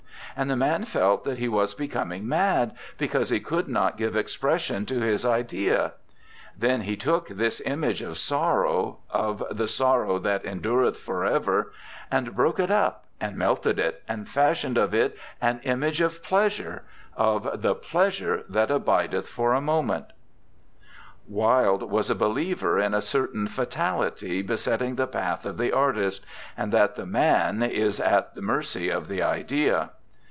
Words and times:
And 0.33 0.49
the 0.49 0.55
man 0.55 0.85
felt 0.85 1.25
that 1.25 1.39
he 1.39 1.49
was 1.49 1.73
becoming 1.73 2.25
mad, 2.25 2.71
because 2.97 3.29
he 3.31 3.41
could 3.41 3.67
not 3.67 3.97
give 3.97 4.15
expression 4.15 4.85
to 4.85 5.01
his 5.01 5.25
idea. 5.25 5.91
Then 6.57 6.81
he 6.83 6.95
took 6.95 7.27
this 7.27 7.59
image 7.65 8.01
of 8.01 8.17
Sorrow, 8.17 8.99
of 9.09 9.43
the 9.51 9.67
Sorrow 9.67 10.19
that 10.19 10.45
endureth 10.45 10.97
for 10.97 11.25
Ever, 11.25 11.73
and 12.09 12.33
broke 12.33 12.61
it 12.61 12.71
up 12.71 13.03
and 13.19 13.35
melted 13.35 13.77
it 13.77 14.03
and 14.07 14.27
fashioned 14.27 14.77
of 14.77 14.93
it 14.93 15.17
an 15.41 15.59
Image 15.63 15.99
of 15.99 16.23
Pleasure, 16.23 16.83
of 17.17 17.61
the 17.61 17.75
Pleasure 17.75 18.45
that 18.47 18.71
abideth 18.71 19.27
for 19.27 19.53
a 19.53 19.59
Moment.' 19.59 20.13
Wilde 21.27 21.83
was 21.91 22.09
a 22.09 22.15
believer 22.15 22.79
in 22.79 22.93
a 22.93 23.01
certain 23.01 23.49
fatality 23.49 24.41
besetting 24.41 24.95
the 24.95 25.07
path 25.07 25.45
of 25.45 25.57
the 25.57 25.73
artist, 25.73 26.25
and 26.55 26.71
that 26.71 26.95
the 26.95 27.05
Man 27.05 27.61
is 27.61 27.99
at 27.99 28.33
the 28.33 28.41
mercy 28.41 28.87
of 28.89 29.09
the 29.09 29.21
Idea. 29.21 29.89